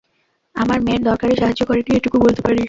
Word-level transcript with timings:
আমার 0.55 0.79
মেয়ের 0.81 1.03
দরকারে 1.03 1.33
সাহায্য 1.35 1.61
করেনি, 1.65 1.91
এটুকু 1.95 2.17
বলতে 2.19 2.41
পারি। 2.41 2.59